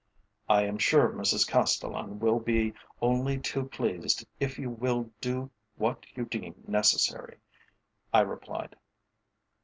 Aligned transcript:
"I 0.49 0.63
am 0.63 0.79
sure 0.79 1.09
Mrs 1.09 1.47
Castellan 1.47 2.17
will 2.17 2.39
be 2.39 2.73
only 3.03 3.37
too 3.37 3.65
pleased 3.69 4.25
if 4.39 4.57
you 4.57 4.67
will 4.71 5.11
do 5.21 5.51
what 5.75 6.07
you 6.15 6.25
deem 6.25 6.63
necessary," 6.67 7.37
I 8.11 8.21
replied. 8.21 8.75